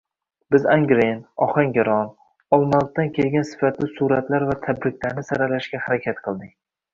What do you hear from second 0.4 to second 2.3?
Biz Angren, Ohangaron,